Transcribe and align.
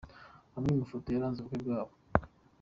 Amwe 0.55 0.69
mu 0.71 0.81
mafoto 0.83 1.07
yaranze 1.09 1.37
ubukwe 1.39 1.59
bwabo. 1.63 1.93